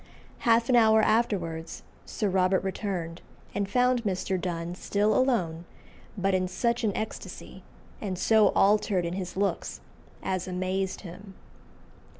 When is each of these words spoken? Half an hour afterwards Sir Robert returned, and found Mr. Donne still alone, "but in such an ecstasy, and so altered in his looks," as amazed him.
Half 0.49 0.67
an 0.67 0.75
hour 0.75 1.03
afterwards 1.03 1.83
Sir 2.07 2.27
Robert 2.27 2.63
returned, 2.63 3.21
and 3.53 3.69
found 3.69 4.03
Mr. 4.03 4.41
Donne 4.41 4.73
still 4.73 5.15
alone, 5.15 5.65
"but 6.17 6.33
in 6.33 6.47
such 6.47 6.83
an 6.83 6.91
ecstasy, 6.97 7.61
and 8.01 8.17
so 8.17 8.47
altered 8.55 9.05
in 9.05 9.13
his 9.13 9.37
looks," 9.37 9.79
as 10.23 10.47
amazed 10.47 11.01
him. 11.01 11.35